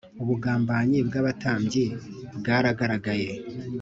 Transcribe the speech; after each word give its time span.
ubugambanyi 0.21 0.99
bw’abatambyi 1.07 1.83
bwaragaragaye 2.39 3.27